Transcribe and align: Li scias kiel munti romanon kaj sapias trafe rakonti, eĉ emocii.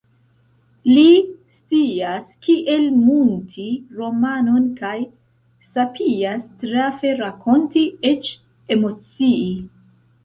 Li 0.91 1.01
scias 1.57 2.23
kiel 2.47 2.87
munti 3.01 3.67
romanon 3.99 4.65
kaj 4.81 4.95
sapias 5.75 6.51
trafe 6.65 7.13
rakonti, 7.23 7.89
eĉ 8.15 8.37
emocii. 8.79 9.51